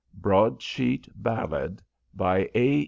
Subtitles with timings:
[0.15, 1.83] BROADSHEET BALLAD
[2.15, 2.79] By A.